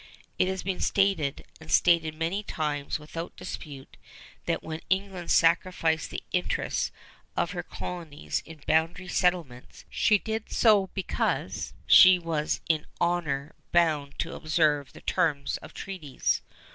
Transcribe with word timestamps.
It 0.39 0.47
has 0.47 0.63
been 0.63 0.79
stated, 0.79 1.45
and 1.59 1.71
stated 1.71 2.15
many 2.15 2.41
times 2.41 2.97
without 2.97 3.35
dispute, 3.35 3.97
that 4.47 4.63
when 4.63 4.81
England 4.89 5.29
sacrificed 5.29 6.09
the 6.09 6.23
interests 6.31 6.91
of 7.37 7.51
her 7.51 7.61
colonies 7.61 8.41
in 8.43 8.61
boundary 8.65 9.07
settlements, 9.07 9.85
she 9.91 10.17
did 10.17 10.51
so 10.51 10.87
because 10.95 11.75
she 11.85 12.17
was 12.17 12.61
in 12.67 12.87
honor 12.99 13.53
bound 13.71 14.17
to 14.17 14.33
observe 14.33 14.91
the 14.93 15.01
terms 15.01 15.57
of 15.57 15.71
treaties. 15.71 16.41